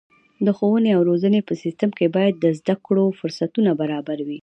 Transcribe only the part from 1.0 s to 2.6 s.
روزنې په سیستم کې باید د